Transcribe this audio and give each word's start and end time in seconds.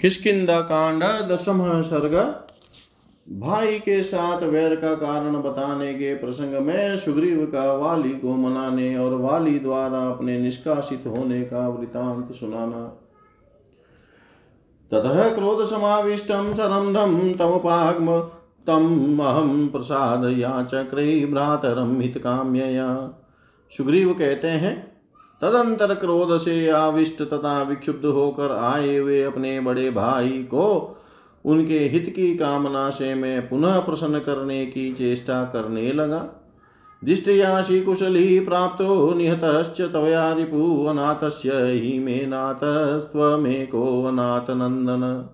किसकिदा 0.00 0.60
कांड 0.60 1.02
दसम 1.02 1.82
सर्ग। 1.82 2.14
भाई 3.40 3.78
के 3.78 4.02
साथ 4.02 4.42
वैर 4.42 4.76
का 4.76 4.94
कारण 4.94 5.42
बताने 5.42 5.94
के 5.94 6.14
प्रसंग 6.14 6.66
में 6.66 6.96
सुग्रीव 6.96 7.46
का 7.46 7.72
वाली 7.72 8.10
को 8.10 8.34
मनाने 8.36 8.96
और 8.98 9.14
वाली 9.14 9.58
द्वारा 9.58 9.98
अपने 10.10 10.38
निष्कासित 10.38 11.04
होने 11.06 11.42
का 11.42 11.68
वृतांत 11.68 12.32
सुनाना। 12.32 13.00
ततः 14.92 15.34
क्रोध 15.34 15.66
समाविष्टम 15.66 16.54
सरंधम 16.54 17.32
तमुपाग्म 17.32 18.20
तम 18.66 19.18
अहम 19.22 19.68
प्रसाद 19.68 20.24
या 20.24 20.30
याचक्रे 20.30 21.26
भ्रातरम 21.26 22.00
हित 22.00 22.18
काम्यया 22.18 23.10
सुग्रीव 23.76 24.12
कहते 24.12 24.48
हैं 24.48 24.93
तदंतर 25.44 25.94
क्रोध 25.94 26.38
से 26.38 26.68
आविष्ट 26.70 27.22
तथा 27.22 27.62
विक्षुब्ध 27.62 28.04
होकर 28.06 28.52
आए 28.52 28.96
हुए 28.96 29.22
अपने 29.22 29.60
बड़े 29.60 29.90
भाई 29.90 30.28
को 30.28 31.00
उनके 31.44 31.78
हित 31.78 32.12
की 32.16 32.36
कामना 32.36 32.90
से 32.90 33.14
मैं 33.14 33.48
पुनः 33.48 33.78
प्रसन्न 33.78 34.18
करने 34.18 34.66
की 34.66 34.92
चेष्टा 34.92 35.44
करने 35.44 35.92
लगा। 35.92 36.22
दिष्टयाशी 37.04 37.80
कुशली 37.80 38.40
प्राप्त 38.40 38.78
निहतश्च 39.16 39.80
तवया 39.80 40.32
रिपु 40.32 40.86
अनाथस्य 40.86 41.50
ही 41.52 41.98
मे 41.98 42.26
नाथस्त्वमेको 42.26 44.04
अनाथ 44.04 44.50
नंदन 44.50 45.28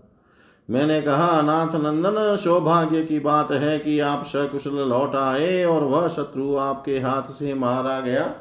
मैंने 0.68 1.02
कहा 1.02 1.26
अनाथ 1.26 1.80
नंदन 1.80 2.36
सौभाग्य 2.36 3.04
की 3.04 3.20
बात 3.20 3.52
है 3.52 3.78
कि 3.78 4.00
आप 4.00 4.24
सकुशल 4.26 4.76
लौट 4.88 5.16
आए 5.16 5.64
और 5.64 5.84
वह 5.84 6.08
शत्रु 6.08 6.56
आपके 6.56 6.98
हाथ 6.98 7.22
से 7.22 7.54
मारा 7.54 8.00
गया। 8.00 8.32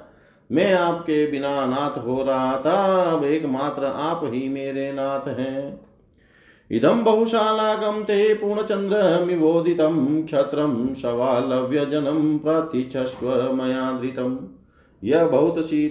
मैं 0.49 0.73
आपके 0.73 1.25
बिना 1.31 1.65
नाथ 1.65 1.97
हो 1.97 2.21
रहा 2.23 2.57
था, 2.57 2.77
अब 3.11 3.23
एकमात्र 3.25 3.85
आप 3.85 4.21
ही 4.25 4.47
मेरे 4.49 4.91
नाथ 4.93 5.27
हैं। 5.29 5.79
इदं 6.71 7.03
बहुशालाकं 7.03 8.03
ते 8.03 8.33
पूर्णचन्द्रमिवोदितं, 8.35 10.23
क्षत्रं 10.23 10.93
शवालव्यजनं 10.93 12.37
प्रतिच्छस्व 12.39 13.29
मया 13.53 13.91
धृतम् 13.99 14.37
यह 15.03 15.25
बहुत 15.27 15.65
सी 15.65 15.87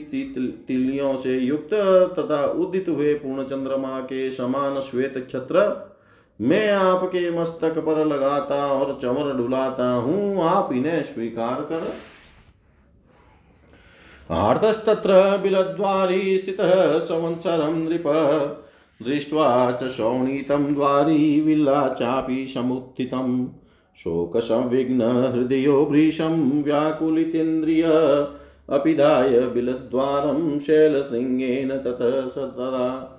तिलियों 0.68 1.16
से 1.16 1.38
युक्त 1.38 1.74
तथा 2.18 2.44
उदित 2.58 2.88
हुए 2.88 3.14
पूर्ण 3.14 3.44
चंद्रमा 3.44 4.00
के 4.02 4.30
समान 4.30 4.80
श्वेत 4.80 5.26
छत्र 5.30 5.66
मैं 6.40 6.70
आपके 6.70 7.30
मस्तक 7.30 7.78
पर 7.78 8.04
लगाता 8.06 8.66
और 8.66 8.98
चमर 9.02 9.32
डुलाता 9.36 9.90
हूँ, 9.92 10.42
आप 10.44 10.72
इन्हें 10.72 11.02
स्वीकार 11.04 11.60
कर 11.62 11.92
आर्तस्तत्र 14.30 15.40
बिलद्वारी 15.42 16.38
स्थितः 16.38 16.98
संवत्सरं 16.98 17.88
नृप। 17.88 18.02
दृष्ट्वा 19.06 19.72
च 19.72 19.88
शोणितं 19.88 20.74
द्वारी 20.74 21.40
विल्ला 21.40 21.88
चापि 21.88 22.46
समुत्थितम् 22.46 23.46
शोकसंविघ्नहृदयो 23.96 25.86
भृशं 25.86 26.62
व्याकुलितेन्द्रिय। 26.62 27.84
अपिधाय 28.70 29.40
बिलद्वारं 29.40 30.58
शैलशृङ्गेन 30.58 31.68
ततः 31.68 32.26
सतदा 32.26 33.14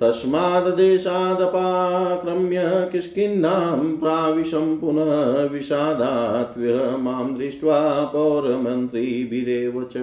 तस्माद्देशादपाक्रम्य 0.00 2.88
किष्किन्नां 2.92 3.96
प्राविशं 3.96 4.78
पुनः 4.78 5.48
विषादात्व्य 5.48 6.94
माँ 6.98 7.34
दृष्ट्वा 7.34 8.04
पौरमन्त्रीभिरेव 8.04 9.88
च। 9.92 9.96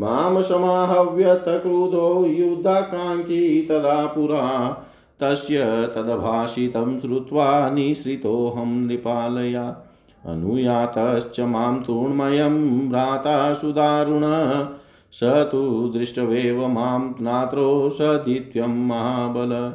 माँ 0.00 0.42
समाहव्यतक्रुधो 0.42 2.26
युद्धाकाङ्क्षी 2.26 3.62
तदा 3.62 4.06
पुरा। 4.06 4.76
तस्य 5.20 5.92
तदभाषितं 5.94 6.98
श्रुत्वा 6.98 7.70
निःसृतोऽहं 7.70 8.66
नृपालया। 8.66 9.76
अनुयातश्च 10.26 11.40
माँ 11.40 11.84
तृण्मयं 11.86 12.88
भ्राता 12.88 13.54
सुदारुण 13.54 14.22
स 15.12 15.24
तु 15.24 15.92
दृष्टवेव 15.96 16.68
माँ 16.68 17.16
नात्रो 17.20 17.90
सदित्यं 17.90 18.86
महाबल। 18.86 19.74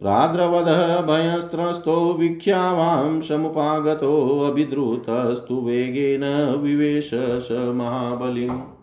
प्राद्रवदः 0.00 1.00
भयस्त्रस्तो 1.00 2.14
वीक्ष्यावां 2.14 3.20
समुपागतोऽभिद्रुतस्तु 3.20 5.54
वेगेन 5.54 6.58
विवेश 6.62 7.10
स 7.14 7.48
महाबलिम्। 7.52 8.73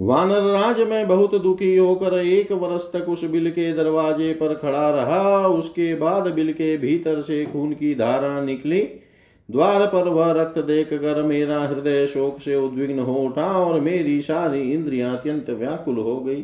वानर 0.00 0.42
राज 0.42 0.80
में 0.80 1.08
बहुत 1.08 1.34
दुखी 1.42 1.76
होकर 1.76 2.18
एक 2.18 2.52
वर्ष 2.52 2.92
तक 2.92 3.08
उस 3.08 3.24
बिल 3.24 3.50
के 3.50 3.72
दरवाजे 3.72 4.32
पर 4.32 4.54
खड़ा 4.54 4.90
रहा। 4.90 5.48
उसके 5.48 5.94
बाद 5.94 6.32
बिल 6.32 6.52
के 6.52 6.76
भीतर 6.76 7.20
से 7.20 7.44
खून 7.44 7.72
की 7.72 7.94
धारा 7.94 8.40
निकली। 8.40 8.80
द्वार 9.50 9.86
पर 9.86 10.08
वह 10.08 10.32
रक्त 10.32 10.58
देख 10.58 10.88
कर 10.94 11.22
मेरा 11.22 11.60
हृदय 11.60 12.06
शोक 12.06 12.40
से 12.40 12.56
उद्विग्न 12.56 12.98
हो 12.98 13.14
उठा 13.14 13.46
और 13.46 13.80
मेरी 13.80 14.20
सारी 14.20 14.72
इंद्रियाँ 14.72 15.16
अत्यंत 15.16 15.50
व्याकुल 15.50 15.96
हो 15.96 16.20
गई। 16.20 16.42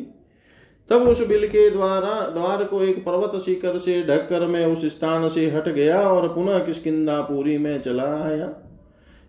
तब 0.89 1.01
उस 1.01 1.27
बिल 1.27 1.47
के 1.47 1.69
द्वारा, 1.69 2.29
द्वार 2.29 2.63
को 2.63 2.81
एक 2.81 3.05
पर्वत 3.05 3.41
शिखर 3.41 3.77
से 3.77 4.03
ढककर 4.03 4.45
मैं 4.45 4.65
उस 4.65 4.85
स्थान 4.85 5.27
से 5.27 5.51
हट 5.51 5.69
गया 5.69 6.01
और 6.01 6.27
पुनः 6.27 6.59
किसकिदा 6.59 7.21
पूरी 7.21 7.57
में 7.57 7.81
चला 7.81 8.25
आया। 8.25 8.64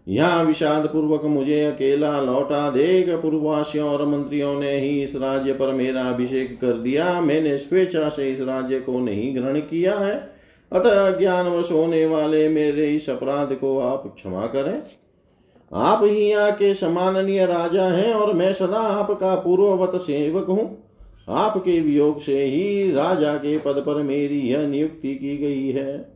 यहाँ 0.06 0.44
विषाद 0.44 0.86
पूर्वक 0.86 1.24
मुझे 1.24 1.64
अकेला 1.64 2.20
लौटा 2.20 2.70
देख 2.70 3.08
पूर्ववासियों 3.10 3.88
और 3.90 4.06
मंत्रियों 4.06 4.60
ने 4.60 4.78
ही 4.80 5.02
इस 5.02 5.16
राज्य 5.16 5.52
पर 5.52 5.72
मेरा 5.72 6.02
अभिषेक 6.02 6.60
कर 6.60 6.72
दिया। 6.72 7.20
मैंने 7.20 7.58
स्वेच्छा 7.58 8.08
से 8.08 8.30
इस 8.32 8.40
राज्य 8.40 8.80
को 8.80 9.00
नहीं 9.00 9.34
ग्रहण 9.36 9.60
किया 9.60 9.98
है। 9.98 10.14
अतः 10.72 11.18
ज्ञानवश 11.18 11.72
होने 11.72 12.06
वाले 12.06 12.48
मेरे 12.48 12.94
इस 12.94 13.10
अपराध 13.10 13.52
को 13.52 13.78
आप 13.78 14.12
क्षमा 14.16 14.46
करें। 14.46 14.82
आप 15.72 16.00
ही 16.04 16.30
यहाँ 16.30 16.52
के 16.52 16.74
सम्माननीय 16.74 17.46
राजा 17.46 17.84
हैं 17.84 18.12
और 18.14 18.32
मैं 18.34 18.52
सदा 18.52 18.78
आपका 18.78 19.34
पूर्ववत 19.34 20.00
सेवक 20.00 20.46
हूँ। 20.46 20.82
आपके 21.28 21.80
वियोग 21.80 22.20
से 22.20 22.44
ही 22.44 22.92
राजा 22.92 23.34
के 23.34 23.58
पद 23.58 23.82
पर 23.86 24.02
मेरी 24.02 24.40
यह 24.40 24.66
नियुक्ति 24.66 25.14
की 25.14 25.36
गई 25.36 25.70
है। 25.70 26.15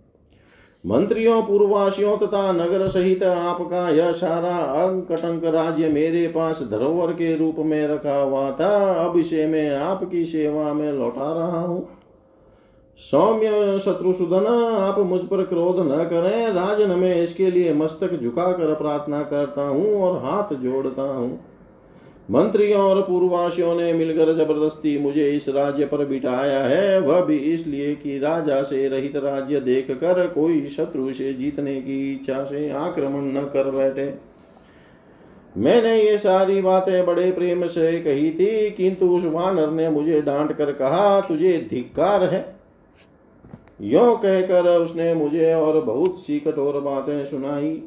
मंत्रियों, 0.85 1.43
पूर्ववासियों 1.43 2.17
तथा 2.19 2.53
नगर 2.53 2.87
सहित 2.89 3.23
आपका 3.23 3.89
यह 3.89 4.13
सारा 4.13 4.57
अंकटंक 4.85 5.45
राज्य 5.45 5.89
मेरे 5.89 6.27
पास 6.29 6.63
धरोहर 6.71 7.13
के 7.13 7.37
रूप 7.37 7.57
में 7.59 7.87
रखा 7.89 8.17
हुआ 8.17 8.51
था। 8.51 8.71
अब 9.05 9.19
इसे 9.19 9.47
मैं 9.47 9.77
आपकी 9.77 10.25
सेवा 10.25 10.73
में 10.73 10.93
लौटा 10.93 11.33
रहा 11.33 11.61
हूँ। 11.61 11.89
सौम्य 13.01 13.79
शत्रुसूदन 13.79 14.47
आप 14.77 14.99
मुझ 14.99 15.21
पर 15.21 15.45
क्रोध 15.45 15.79
न 15.81 16.05
करें। 16.05 16.53
राजन, 16.53 16.91
में 16.91 17.15
इसके 17.23 17.51
लिए 17.51 17.75
मस्तक 17.75 18.19
झुकाकर 18.23 18.75
प्रार्थना 18.75 19.23
करता 19.23 19.63
हूँ 19.63 20.03
और 20.03 20.19
हाथ 20.25 20.55
जोड़ता 20.55 21.03
हूँ। 21.03 21.50
मंत्रियों 22.31 22.81
और 22.81 23.01
पूर्वासियों 23.03 23.75
ने 23.75 23.93
मिलकर 23.93 24.33
ज़बरदस्ती 24.35 24.99
मुझे 24.99 25.31
इस 25.31 25.49
राज्य 25.49 25.87
पर 25.87 26.05
बिठाया 26.05 26.63
है। 26.65 27.01
वह 27.01 27.21
भी 27.21 27.37
इसलिए 27.53 27.95
कि 27.95 28.19
राजा 28.19 28.63
से 28.63 28.89
रहित 28.89 29.17
राज्य 29.17 29.61
देख 29.61 29.91
कर 29.91 30.27
कोई 30.27 30.69
शत्रु 30.69 31.13
से 31.13 31.33
जीतने 31.33 31.81
की 31.81 32.13
इच्छा 32.13 32.43
से 32.45 32.69
आक्रमण 32.71 33.33
न 33.33 33.43
कर 33.47 33.71
बैठे। 33.71 34.13
मैंने 35.57 35.95
ये 36.03 36.17
सारी 36.19 36.61
बातें 36.63 37.07
बड़े 37.07 37.31
प्रेम 37.33 37.67
से 37.67 37.99
कही 38.01 38.31
थी, 38.31 38.71
किंतु 38.71 39.09
उस 39.09 39.25
वानर 39.25 39.71
ने 39.71 39.89
मुझे 39.89 40.21
डांट 40.21 40.53
कर 40.53 40.73
कहा, 40.73 41.21
तुझे 41.21 41.57
धिक्कार 41.71 42.25
है? 42.25 42.45
यो 43.83 44.15
कहकर 44.17 44.69
उसने 44.77 45.15
मुझे 45.15 45.53
और 45.55 45.81
बहुत 45.81 46.21
सी 46.21 46.39
कठोर 46.41 46.81
बातें 46.81 47.25
सुनाई। 47.27 47.83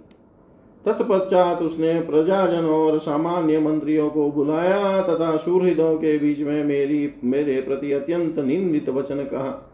तत्पश्चात 0.86 1.62
उसने 1.62 2.00
प्रजाजन 2.02 2.66
और 2.66 2.98
सामान्य 2.98 3.60
मंत्रियों 3.60 4.10
को 4.10 4.32
बुलाया 4.32 5.02
तथा 5.02 5.38
सुहृदों 5.38 5.96
के 5.96 6.18
बीच 6.18 6.40
में 6.40 6.64
मेरी, 6.64 7.14
मेरे 7.24 7.62
प्रति 7.62 7.92
अत्यंत 7.92 8.40
निंदित 8.40 8.90
वचन 8.90 9.16
कहा। 9.16 9.70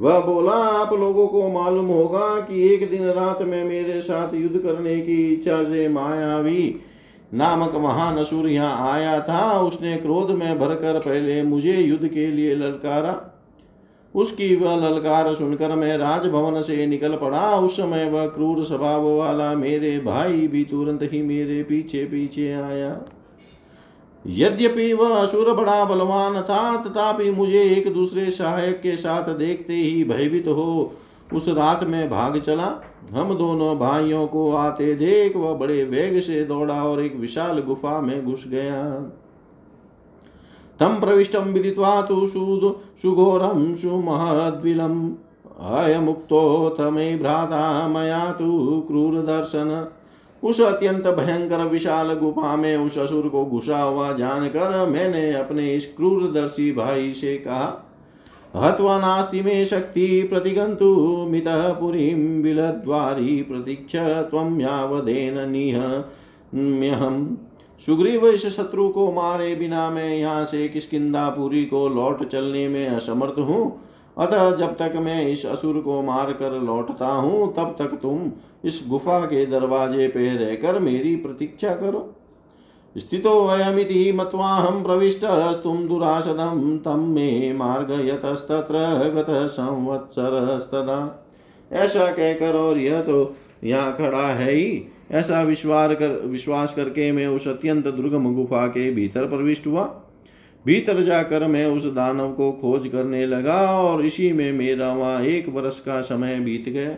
वह 0.00 0.20
बोला, 0.20 0.52
आप 0.52 0.92
लोगों 0.92 1.26
को 1.26 1.48
मालूम 1.48 1.86
होगा 1.86 2.40
कि 2.40 2.74
एक 2.74 2.90
दिन 2.90 3.04
रात 3.04 3.42
में 3.42 3.64
मेरे 3.64 4.00
साथ 4.00 4.34
युद्ध 4.34 4.58
करने 4.58 5.00
की 5.00 5.32
इच्छा 5.32 5.64
से 5.64 5.88
मायावी 5.88 6.80
नामक 7.34 7.74
महान 7.74 8.16
असुर 8.16 8.48
यहाँ 8.48 8.92
आया 8.92 9.20
था। 9.20 9.60
उसने 9.60 9.96
क्रोध 9.96 10.30
में 10.30 10.58
भरकर 10.58 10.98
पहले 10.98 11.42
मुझे 11.42 11.72
युद्ध 11.72 12.08
के 12.08 12.26
लिए 12.26 12.54
ललकारा। 12.54 13.29
उसकी 14.14 14.56
वह 14.56 14.76
ललकार 14.76 15.34
सुनकर 15.34 15.76
मैं 15.76 15.98
राजभवन 15.98 16.60
से 16.62 16.86
निकल 16.86 17.16
पड़ा। 17.16 17.56
उस 17.56 17.76
समय 17.76 18.10
वह 18.10 18.26
क्रूर 18.26 18.64
स्वभाव 18.64 19.16
वाला 19.16 19.54
मेरे 19.54 19.98
भाई 19.98 20.48
भी 20.48 20.64
तुरंत 20.64 21.02
ही 21.02 21.22
मेरे 21.22 21.62
पीछे 21.62 22.04
पीछे 22.04 22.52
आया। 22.52 23.00
यद्यपि 24.26 24.92
वह 24.92 25.16
असुर 25.16 25.52
बड़ा 25.52 25.84
बलवान 25.84 26.42
था, 26.42 26.76
तथापि 26.76 27.30
मुझे 27.30 27.62
एक 27.62 27.92
दूसरे 27.94 28.30
सहायक 28.30 28.80
के 28.80 28.96
साथ 28.96 29.34
देखते 29.34 29.72
ही 29.72 30.04
भयभीत 30.04 30.48
हो। 30.48 30.92
उस 31.32 31.48
रात 31.48 31.84
में 31.84 32.10
भाग 32.10 32.40
चला। 32.40 32.82
हम 33.12 33.34
दोनों 33.34 33.78
भाइयों 33.78 34.26
को 34.26 34.52
आते 34.52 34.94
देख 34.94 35.36
वह 35.36 35.54
बड़े 35.54 35.84
वेग 35.84 36.20
से 36.20 36.44
दौड़ा 36.44 36.84
और 36.84 37.04
एक 37.04 37.16
विशाल 37.16 37.60
गुफा 37.60 38.00
में 38.00 38.24
घुस 38.24 38.44
गया। 38.48 39.12
तम 40.80 41.00
प्रविष्टम 41.00 41.52
विदित्वा 41.52 42.02
तु 42.02 42.26
सुघोरम 42.26 43.74
सुमहद्विलम् 43.74 45.10
अयमुक्तोऽथ 45.76 46.80
मे 46.90 47.16
भ्राता 47.16 47.88
मया 47.88 48.32
तु 48.32 48.84
क्रूर 48.88 49.14
दर्शन 49.20 49.88
उस 50.42 50.60
अत्यंत 50.60 51.06
भयंकर 51.06 51.64
विशाल 51.64 52.12
गुफा 52.14 52.54
में 52.56 52.76
उस 52.76 52.98
असुर 52.98 53.28
को 53.28 53.44
घुसा 53.44 53.82
हुआ 53.82 54.12
जानकर 54.12 54.86
मैंने 54.86 55.32
अपने 55.34 55.74
इस 55.74 55.92
क्रूरदर्शी 55.96 56.72
भाई 56.72 57.12
से 57.12 57.36
कहा, 57.36 57.66
हत्वा 58.56 58.98
नास्ति 58.98 59.42
मे 59.42 59.64
शक्ति 59.64 60.22
प्रतिगन्तु, 60.22 60.94
मितः 61.30 61.68
पुरीं 61.72 62.42
बिलद्वारी 62.42 63.42
प्रतीक्ष 63.42 63.96
त्वं 64.30 64.60
यावदेन 64.60 65.38
निहम्यहम् 65.50 67.26
सुग्रीव 67.80 68.26
इस 68.28 68.46
शत्रु 68.46 68.88
को 68.88 69.10
मारे 69.12 69.54
बिना 69.54 69.88
मैं 69.90 70.16
यहाँ 70.16 70.44
से 70.44 70.68
किसकिदापुरी 70.68 71.64
को 71.64 71.88
लौट 71.88 72.24
चलने 72.28 72.66
में 72.68 72.86
असमर्थ 72.88 73.38
हूँ। 73.38 73.62
अतः 74.16 74.50
जब 74.56 74.74
तक 74.76 74.96
मैं 74.96 75.26
इस 75.28 75.44
असुर 75.46 75.78
को 75.80 76.00
मार 76.02 76.32
कर 76.32 76.60
लौटता 76.60 77.06
हूँ, 77.06 77.52
तब 77.54 77.74
तक 77.78 77.98
तुम 78.02 78.30
इस 78.64 78.84
गुफा 78.88 79.20
के 79.20 79.44
दरवाजे 79.46 80.08
पे 80.08 80.28
रहकर 80.36 80.78
मेरी 80.78 81.14
प्रतीक्षा 81.16 81.74
करो। 81.74 82.08
स्थितो 82.96 83.32
वयमिति 83.48 84.12
मत्वाहं 84.12 84.82
प्रविष्टस्तुं 84.82 85.86
दुरासदं 85.88 86.78
तं 86.78 87.06
मे 87.06 87.52
मार्गयतस्तत्र 87.52 88.78
गतः 89.14 89.46
संवत्सरस्तदा। 89.46 91.00
ऐसा 91.70 92.06
कहकर 92.06 92.56
और 92.56 92.78
यह 92.78 93.02
तो 93.02 93.34
यहाँ 93.64 93.96
खड़ा 93.96 94.26
है 94.28 94.52
ही। 94.52 94.86
ऐसा 95.10 95.42
विश्वास 95.42 95.96
कर, 95.96 96.08
विश्वास 96.26 96.74
करके 96.74 97.10
मैं 97.12 97.26
उस 97.26 97.48
अत्यंत 97.48 97.86
दुर्गम 97.86 98.32
गुफा 98.34 98.66
के 98.66 98.90
भीतर 98.90 99.26
प्रविष्ट 99.26 99.66
हुआ। 99.66 99.84
भीतर 100.64 101.02
जाकर 101.02 101.46
मैं 101.46 101.66
उस 101.66 101.86
दानव 101.86 102.32
को 102.32 102.50
खोज 102.52 102.86
करने 102.88 103.26
लगा 103.26 103.60
और 103.72 104.04
इसी 104.06 104.32
में 104.32 104.52
मेरा 104.52 104.92
वहाँ 104.92 105.22
एक 105.22 105.48
वर्ष 105.48 105.78
का 105.80 106.00
समय 106.00 106.38
बीत 106.40 106.68
गया। 106.68 106.94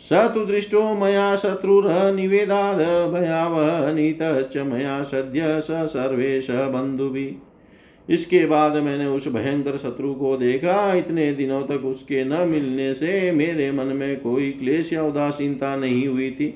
सतु 0.00 0.44
दृष्टो 0.44 0.82
मया 0.94 1.34
शत्रुरनिवेदाद 1.36 2.78
भयावह 3.12 3.92
नीतश्च 3.92 4.56
मया 4.66 5.02
सद्य 5.02 5.60
स 5.60 5.86
सर्वेश 5.88 6.50
बंधुभिः 6.50 8.12
इसके 8.12 8.44
बाद 8.46 8.76
मैंने 8.76 9.06
उस 9.06 9.28
भयंकर 9.28 9.76
शत्रु 9.76 10.12
को 10.14 10.36
देखा। 10.36 10.94
इतने 10.94 11.32
दिनों 11.32 11.62
तक 11.62 11.84
उसके 11.84 12.24
न 12.24 12.48
मिलने 12.48 12.92
से 12.94 13.30
मेरे 13.32 13.70
मन 13.72 13.86
में 13.86 14.20
कोई 14.20 14.50
क्लेश 14.52 14.92
या 14.92 15.02
उदासीनता 15.02 15.74
नहीं 15.76 16.06
हुई 16.08 16.30
थी। 16.30 16.54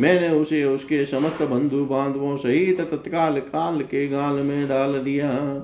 मैंने 0.00 0.30
उसे 0.30 0.64
उसके 0.64 1.04
समस्त 1.04 1.42
बंधु 1.42 1.84
बांधवों 1.84 2.36
सहित 2.36 2.80
तत्काल 2.80 3.40
काल 3.40 3.80
के 3.80 4.08
गाल 4.08 4.34
में 4.34 4.68
डाल 4.68 4.92
दिया। 4.92 5.58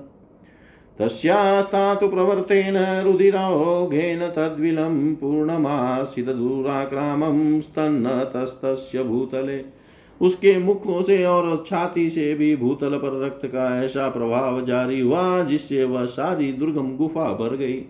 तस्यास्तातु 0.98 2.08
प्रवर्तेन 2.08 3.04
रुधिरोघेन 3.04 4.28
तद्विलं 4.28 5.14
पूर्णमासिदूराक्रामं 5.14 7.60
स्तन्नतस्तस्य 7.60 9.02
भूतले। 9.02 9.84
उसके 10.20 10.58
मुखों 10.58 11.02
से 11.02 11.24
और 11.24 11.64
छाती 11.66 12.10
से 12.10 12.34
भी 12.34 12.56
भूतल 12.56 12.90
पर 12.90 13.26
रक्त 13.26 13.46
का 13.46 13.84
ऐसा 13.84 14.08
प्रभाव 14.08 14.64
जारी 14.64 15.00
हुआ 15.00 15.44
जिससे 15.44 15.84
वह 15.84 16.06
सारी 16.06 16.52
दुर्गम 16.52 16.96
गुफा 16.96 17.32
भर 17.32 17.56
गई। 17.56 17.84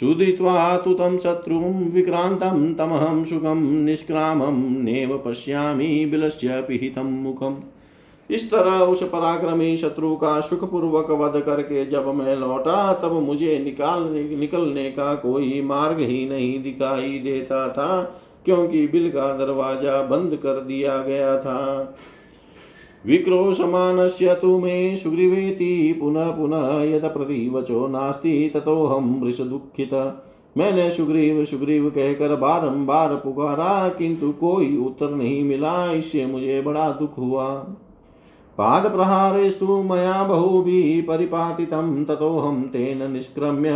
सुदित्वा 0.00 0.76
तु 0.76 0.94
तं 0.94 1.18
शत्रुं 1.18 1.90
विक्रान्तं 1.90 2.74
तमहं 2.74 3.24
सुखं 3.24 3.62
निष्क्रामं, 3.84 4.60
नेव 4.82 5.22
पश्यामि 5.26 6.06
बिलस्य 6.10 6.60
पिहितं 6.60 7.12
मुखम् 7.22 7.56
इस 8.30 8.50
तरह 8.50 8.70
उस 8.70 9.02
पराक्रमी 9.02 9.76
शत्रु 9.76 10.14
का 10.16 10.40
सुखपूर्वक 10.40 11.10
वध 11.10 11.40
करके 11.40 11.86
जब 11.86 12.06
मैं 12.14 12.36
लौटा, 12.36 12.92
तब 12.92 13.12
मुझे 13.12 13.58
निकालने 13.58 14.22
निकलने 14.36 14.90
का 14.90 15.14
कोई 15.14 15.60
मार्ग 15.60 16.00
ही 16.00 16.28
नहीं 16.28 16.62
दिखाई 16.62 17.18
देता 17.18 17.68
था, 17.68 18.02
क्योंकि 18.44 18.86
बिल 18.86 19.10
का 19.10 19.32
दरवाज़ा 19.36 20.02
बंद 20.02 20.36
कर 20.36 20.60
दिया 20.60 21.02
गया 21.02 21.36
था। 21.38 21.94
विक्रोशमानस्य 23.06 24.34
तु 24.34 24.58
मे 24.58 24.96
सुग्रीवेति 24.96 25.96
पुनः 26.00 26.30
पुनः 26.30 26.82
यत 26.82 27.04
प्रतिवचो 27.04 27.86
नास्ति, 27.88 28.50
ततोऽहं 28.54 29.20
वृषदुःखित 29.20 30.22
मैंने 30.56 30.90
सुग्रीव 30.90 31.44
सुग्रीव 31.44 31.90
कहकर 31.90 32.36
बारंबार 32.36 33.14
पुकारा, 33.14 33.88
किंतु 33.88 34.30
कोई 34.30 34.76
उत्तर 34.76 35.10
नहीं 35.10 35.44
मिला, 35.44 35.92
इससे 35.92 36.26
मुझे 36.26 36.60
बड़ा 36.60 36.90
दुख 36.90 37.18
हुआ। 37.18 37.48
पादप्रहारेस्तु 38.58 39.82
मया 39.82 40.22
बहुभिः 40.24 41.02
परिपातितं, 41.08 42.04
ततोऽहं 42.04 42.62
तेन 42.62 43.12
निष्क्रम्य 43.12 43.72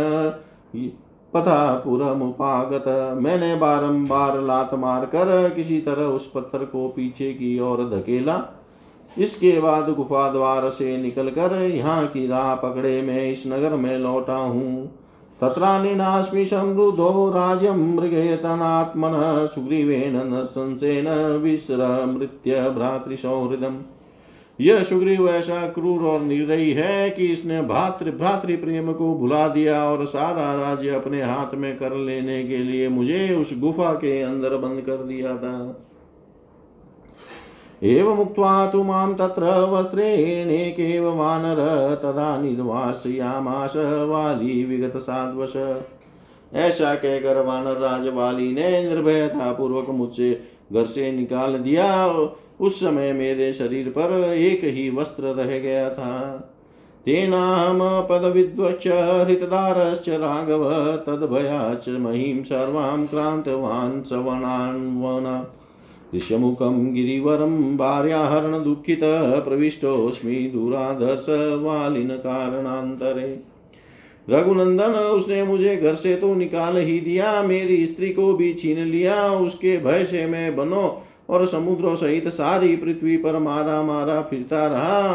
पथा 1.33 1.81
पुरमुपागत। 1.85 3.17
मैंने 3.21 3.55
बारंबार 3.55 4.41
लात 4.41 4.73
मार 4.73 5.05
कर 5.05 5.53
किसी 5.55 5.81
तरह 5.81 6.03
उस 6.03 6.31
पत्थर 6.31 6.65
को 6.65 6.87
पीछे 6.87 7.33
की 7.33 7.59
ओर 7.59 7.77
धकेला। 7.77 8.49
इसके 9.17 9.59
बाद 9.61 9.89
गुफा 9.89 10.31
द्वार 10.31 10.69
से 10.69 10.97
निकलकर 10.97 11.61
यहाँ 11.65 12.05
की 12.07 12.27
राह 12.27 12.55
पकड़े 12.55 13.01
मैं 13.01 13.31
इस 13.31 13.43
नगर 13.47 13.75
में 13.75 13.97
लौटा 13.97 14.35
हूँ। 14.35 14.85
तत्रानिनास्मि 15.39 16.45
समृद्धो 16.45 17.29
राज्यं 17.29 17.77
मृगयतनात्मनः 17.95 19.45
सुग्रीवेन 19.45 20.15
नरसंसेन 20.27 21.07
विश्रमृत्य 21.37 22.69
भ्रातृसौहृदम् 22.69 23.81
यह 24.59 24.83
सुग्रीव 24.83 25.29
ऐसा 25.29 25.67
क्रूर 25.67 26.01
और 26.01 26.21
निर्दयी 26.21 26.71
है 26.71 27.09
कि 27.09 27.27
इसने 27.27 27.61
भ्रातृ 27.61 28.11
भ्रातृ 28.11 28.55
प्रेम 28.55 28.91
को 28.93 29.13
भुला 29.15 29.47
दिया 29.47 29.83
और 29.83 30.05
सारा 30.05 30.53
राज्य 30.55 30.89
अपने 30.89 31.21
हाथ 31.21 31.55
में 31.55 31.77
कर 31.77 31.95
लेने 31.95 32.43
के 32.43 32.57
लिए 32.57 32.89
मुझे 32.89 33.35
उस 33.35 33.59
गुफा 33.59 33.93
के 33.93 34.21
अंदर 34.21 34.57
बंद 34.57 34.81
कर 34.81 35.03
दिया 35.03 35.35
था। 35.37 35.55
एवमुक्त्वा 37.83 38.67
तु 38.67 38.83
माँ 38.83 39.15
तत्र 39.15 39.43
वस्त्रेणेकेव 39.69 41.09
वानर 41.17 41.59
तदा 42.03 42.41
निर्वासयामास 42.41 43.73
वाली 44.09 44.63
विगत 44.65 44.97
साध्वश 44.97 45.55
ऐसा 46.53 46.95
कहकर 46.95 47.45
वानर 47.45 47.77
राज 47.77 48.07
वाली 48.07 48.51
ने 48.51 48.89
निर्भयता 48.89 49.51
पूर्वक 49.51 49.89
मुझसे 49.89 50.41
घर 50.73 50.85
से 50.85 51.11
निकाल 51.11 51.57
दिया। 51.57 52.07
उस 52.59 52.79
समय 52.79 53.13
मेरे 53.13 53.53
शरीर 53.53 53.89
पर 53.89 54.33
एक 54.33 54.63
ही 54.63 54.89
वस्त्र 54.89 55.23
रह 55.23 55.57
गया 55.59 55.89
था। 55.89 56.19
तेनाम 57.05 57.79
पदविद्वश्च 58.09 58.87
हृतदारश्च 59.27 60.09
राघव 60.09 60.69
तद्भयाच 60.97 61.89
महीं 61.89 62.43
सर्वां 62.43 63.05
क्रान्तवान् 63.05 64.03
सवनान्वना 64.03 65.45
ऋष्यमुखं 66.15 66.93
गिरिवरं 66.93 67.77
भार्याहरणदुःखितः 67.77 69.39
प्रविष्टोऽस्मि 69.39 70.51
दुराधर्षवालिनकारणान्तरे 70.53 73.51
रघुनंदन, 74.29 74.83
उसने 74.83 75.43
मुझे 75.43 75.77
घर 75.77 75.95
से 75.95 76.15
तो 76.15 76.35
निकाल 76.35 76.77
ही 76.77 76.99
दिया, 76.99 77.43
मेरी 77.43 77.85
स्त्री 77.85 78.09
को 78.09 78.33
भी 78.33 78.53
छीन 78.53 78.77
लिया, 78.77 79.29
उसके 79.29 79.77
भय 79.77 80.05
से 80.05 80.25
मैं 80.25 80.55
बनो 80.55 81.03
और 81.29 81.45
समुद्रों 81.45 81.95
सहित 81.95 82.27
सारी 82.27 82.75
पृथ्वी 82.75 83.17
पर 83.17 83.39
मारा 83.39 83.83
मारा 83.83 84.21
फिरता 84.21 84.67
रहा। 84.67 85.13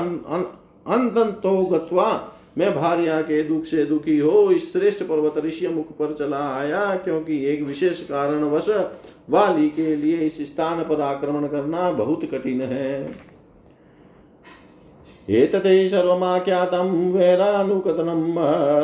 अंत 0.95 1.41
तो 1.43 1.65
गत्वा 1.65 2.33
मैं 2.57 2.75
भार्या 2.75 3.21
के 3.21 3.43
दुख 3.43 3.65
से 3.65 3.85
दुखी 3.85 4.19
हो, 4.19 4.51
इस 4.51 4.73
श्रेष्ठ 4.73 5.03
पर्वत 5.03 5.45
ऋषि 5.45 5.69
मुख 5.69 5.91
पर 5.93 6.13
चला 6.13 6.41
आया, 6.51 6.85
क्योंकि 6.97 7.45
एक 7.47 7.63
विशेष 7.63 8.01
कारणवश 8.01 8.69
वाली 9.31 9.69
के 9.69 9.95
लिए 9.97 10.17
इस 10.17 10.41
स्थान 10.47 10.83
पर 10.85 11.01
आक्रमण 11.01 11.47
करना 11.47 11.91
बहुत 11.93 12.25
कठिन 12.25 12.61
है। 12.63 13.11
एतते 15.31 15.89
सर्वमाख्यातं 15.89 17.13
वैरानुकथनं 17.13 18.23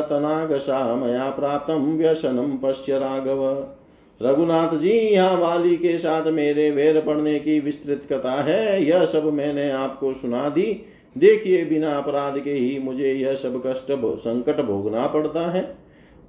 तनागशा 0.03 0.95
मया 0.97 1.29
प्राप्तं 1.31 1.97
व्यसनं 1.99 2.57
पश्य 2.59 2.99
राघव। 2.99 3.45
रघुनाथ 4.21 4.77
जी 4.79 4.91
यहाँ 4.91 5.37
वाली 5.37 5.77
के 5.77 5.97
साथ 5.99 6.27
मेरे 6.27 6.71
वेर 6.71 7.01
पड़ने 7.01 7.39
की 7.39 7.59
विस्तृत 7.61 8.03
कथा 8.13 8.41
है, 8.43 8.85
यह 8.85 9.05
सब 9.05 9.33
मैंने 9.33 9.71
आपको 9.71 10.13
सुना 10.15 10.49
दी। 10.49 10.65
देखिए, 11.17 11.65
बिना 11.65 11.97
अपराध 11.99 12.39
के 12.39 12.53
ही 12.53 12.79
मुझे 12.79 13.13
यह 13.13 13.35
सब 13.35 13.63
कष्ट 13.67 13.87
संकट 14.21 14.61
भोगना 14.61 15.07
पड़ता 15.07 15.51
है। 15.51 15.77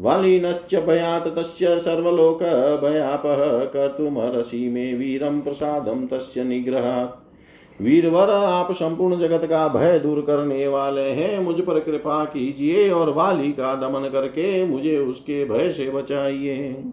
वालीनश्च 0.02 0.76
भयात 0.76 1.28
तस्य 1.28 1.80
सर्वलोक 1.80 2.40
भयापः 2.84 3.66
कर्तुमर्हसि 3.66 4.70
मे 4.70 4.94
वीरं 4.94 5.42
प्रसादं 5.42 6.08
तस्य 6.08 6.44
निग्रहात्। 6.44 7.82
वीरवर, 7.82 8.30
आप 8.30 8.72
संपूर्ण 8.72 9.20
जगत 9.20 9.46
का 9.46 9.68
भय 9.68 10.00
दूर 10.00 10.22
करने 10.22 10.68
वाले 10.68 11.02
हैं। 11.02 11.40
मुझ 11.40 11.60
पर 11.62 11.80
कृपा 11.80 12.26
कीजिए 12.26 12.90
और 12.90 13.10
वाली 13.10 13.52
का 13.52 13.76
दमन 13.76 14.10
करके 14.10 14.66
मुझे 14.66 14.98
उसके 14.98 15.46
भय 15.46 15.72
से 15.72 15.90
बचाइए। 15.90 16.84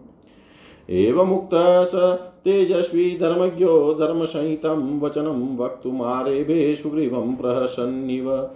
एवं 0.89 1.27
मुक्त 1.27 1.49
स 1.87 2.30
तेजस्वी 2.45 3.17
धर्मज्ञो 3.17 3.93
धर्म 3.93 4.25
संहित 4.25 4.65
वचनम 5.03 5.63
वक्तुमारेभे 5.63 6.75
सुग्रीवं 6.75 7.35
प्रहसन्निव। 7.35 8.49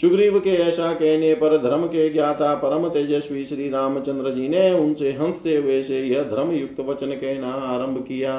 सुग्रीव 0.00 0.40
के 0.40 0.50
ऐसा 0.50 0.92
कहने 0.92 1.34
पर 1.34 1.58
धर्म 1.58 1.86
के 1.86 2.08
ज्ञाता 2.08 2.54
परम 2.54 2.88
तेजस्वी 2.88 3.44
श्री 3.44 3.68
रामचंद्र 3.68 4.30
जी 4.30 4.48
ने 4.48 4.72
उनसे 4.72 5.12
हँसते 5.12 5.56
हुए 5.56 5.82
से 5.82 6.02
यह 6.02 6.22
धर्म 6.22 6.50
युक्त 6.50 6.80
वचन 6.80 7.06
कहना 7.06 7.48
आरंभ 7.48 8.04
किया। 8.08 8.38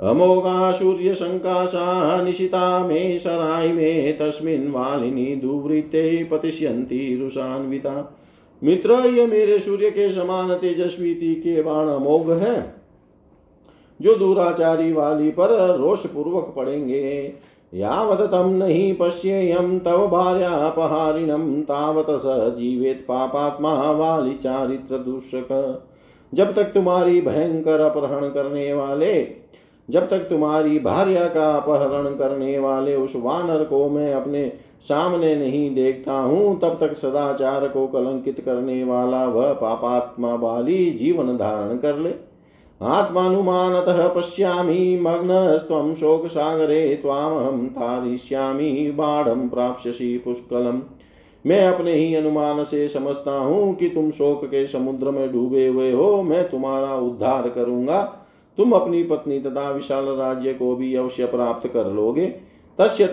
अमोघा 0.00 0.72
सूर्यशङ्काशा 0.72 2.22
निशिता 2.22 2.86
मे 2.86 3.18
सराय 3.18 3.68
मे 3.68 4.12
तस्मिन् 4.12 4.72
वालिनी 4.72 5.36
दुवृत्ते 5.36 6.24
पतिष्यन्ति 6.24 7.18
रुषान्विता। 7.22 8.18
मित्र, 8.64 8.92
ये 8.92 9.26
मेरे 9.26 9.58
सूर्य 9.58 9.90
के 9.90 10.12
समान 10.12 10.54
तेजस्वी 10.54 11.14
के 11.14 11.62
बाण 11.62 11.88
अमोघ 11.88 12.30
है। 12.30 12.81
जो 14.02 14.14
दूराचारी 14.14 14.92
वाली 14.92 15.30
पर 15.30 15.76
रोष 15.78 16.06
पूर्वक 16.06 16.52
पड़ेंगे। 16.56 17.34
यावत 17.72 18.20
तम 18.20 18.48
नहीं 18.48 18.94
पश्येयम 18.94 19.78
तव 19.78 20.06
भार्यापहारिणम 20.08 21.60
तावत 21.62 22.06
स 22.10 22.54
जीवेत 22.56 23.04
पापात्मा 23.08 23.90
वाली 23.90 24.34
चारित्र 24.34 24.98
दूषक। 24.98 25.82
जब 26.32 26.54
तक 26.54 26.64
तुम्हारी 26.64 27.20
भयंकर 27.20 27.80
अपहरण 27.80 28.28
करने 28.28 28.72
वाले, 28.72 29.12
जब 29.88 30.08
तक 30.08 30.18
तुम्हारी 30.18 30.78
भार्या 30.78 31.26
का 31.28 31.50
अपहरण 31.52 32.14
करने 32.14 32.58
वाले 32.58 32.94
उस 32.96 33.12
वानर 33.16 33.64
को 33.64 33.88
मैं 33.90 34.12
अपने 34.14 34.52
सामने 34.82 35.34
नहीं 35.36 35.74
देखता 35.74 36.12
हूँ, 36.12 36.58
तब 36.60 36.76
तक 36.80 36.92
सदाचार 36.92 37.66
को 37.68 37.86
कलंकित 37.86 38.40
करने 38.40 38.84
वाला 38.84 39.24
वह 39.26 39.52
पापात्मा 39.52 40.34
वाली 40.34 40.90
जीवन 40.90 41.36
धारण 41.36 41.76
कर 41.76 41.96
ले। 41.96 42.31
आत्मानुमानतः 42.82 44.08
पश्यामि 44.08 44.98
मग्नस्त्वं 45.02 45.94
शोकसागरे 45.94 46.94
त्वामहं 46.94 47.66
तारिष्यामि 47.66 48.92
बाढ़ 48.94 49.28
प्राप्स्यसि 49.28 50.22
पुष्कलम्। 50.24 50.80
मैं 51.46 51.66
अपने 51.66 51.92
ही 51.92 52.14
अनुमान 52.14 52.64
से 52.64 52.88
समझता 52.88 53.38
हूँ 53.38 53.74
कि 53.74 53.88
तुम 53.88 54.10
शोक 54.10 54.44
के 54.44 54.66
समुद्र 54.66 55.10
में 55.10 55.32
डूबे 55.32 55.66
हुए 55.66 55.92
हो, 55.92 56.22
मैं 56.22 56.50
तुम्हारा 56.50 56.94
उद्धार 56.94 57.48
करूँगा। 57.48 58.02
तुम 58.58 58.72
अपनी 58.72 59.02
पत्नी 59.02 59.40
तथा 59.40 59.70
विशाल 59.70 60.04
राज्य 60.04 60.54
को 60.54 60.76
भी 60.76 60.94
अवश्य 60.94 61.26
प्राप्त 61.26 61.68
कर 61.68 61.86
लोगे। 61.86 62.26
तस्य 62.78 63.06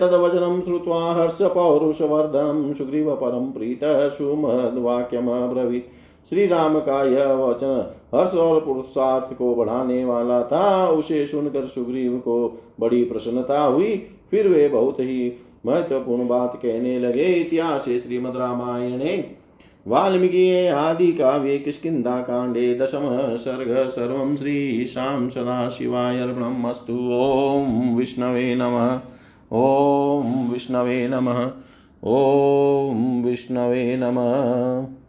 सुग्रीव 2.74 3.14
परम 3.14 3.50
प्रीतः 3.50 4.08
सुमद्वाक्यमब्रवीत् 4.08 5.99
श्री 6.28 6.46
राम 6.46 6.78
का 6.78 7.04
यह 7.04 7.32
वचन 7.32 7.94
हर्ष 8.14 8.34
और 8.34 8.60
पुरुषार्थ 8.60 9.34
को 9.34 9.54
बढ़ाने 9.54 10.04
वाला 10.04 10.42
था। 10.42 10.88
उसे 10.88 11.26
सुनकर 11.26 11.64
सुग्रीव 11.64 12.18
को 12.18 12.62
बड़ी 12.80 13.04
प्रसन्नता 13.04 13.62
हुई। 13.62 13.94
फिर 14.30 14.48
वे 14.48 14.68
बहुत 14.68 15.00
ही 15.00 15.32
महत्वपूर्ण 15.66 16.28
बात 16.28 16.60
कहने 16.62 16.98
लगे। 16.98 17.24
इतिहास 17.24 17.84
श्रीमद 17.84 18.36
रामायणे 18.36 19.40
वाल्मीकि 19.86 20.66
आदि 20.66 21.12
काव्ये 21.12 21.58
किष्किन्धा 21.58 22.20
कांडे 22.20 22.74
दशम 22.74 23.36
सर्ग 23.36 23.88
सर्व 23.88 24.36
श्री 24.36 24.84
शाम 24.84 25.28
सदा 25.28 25.68
शिवाय 25.68 26.18
अर्पणमस्तु 26.18 26.92
ॐ 26.92 27.96
विष्णवे 27.96 28.54
नमः। 28.54 29.00
ॐ 29.52 30.50
विष्णवे 30.52 31.08
नमः। 31.08 31.42
ॐ 32.04 33.22
विष्णवे 33.24 33.96
नमः। 33.96 34.99